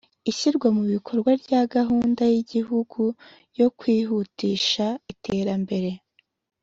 [0.31, 3.01] ishyirwa mu bikorwa rya gahunda y igihugu
[3.59, 5.91] yo kwihutisha iterambere